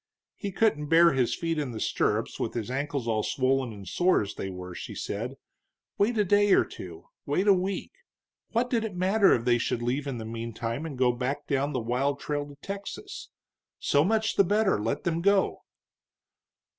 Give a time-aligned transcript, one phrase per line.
[0.35, 4.23] He couldn't bear his feet in the stirrups with his ankles all swollen and sore
[4.23, 5.35] as they were, she said;
[5.99, 7.91] wait a day or two wait a week.
[8.49, 11.73] What did it matter if they should leave in the meantime, and go back down
[11.73, 13.29] the wild trail to Texas?
[13.77, 15.59] So much the better; let them go.